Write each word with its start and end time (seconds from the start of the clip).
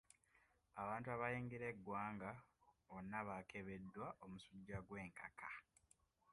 Abantu 0.81 1.07
abayingira 1.15 1.65
eggwanga 1.71 2.31
bonna 2.89 3.19
baakebeddwa 3.27 4.07
omusujja 4.23 4.77
gw'enkaka. 4.87 5.49